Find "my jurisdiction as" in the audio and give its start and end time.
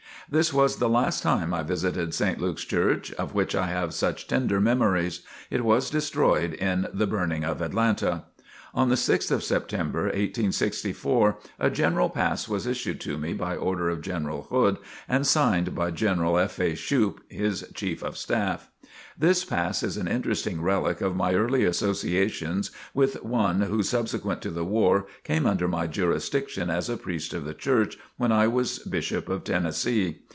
25.67-26.89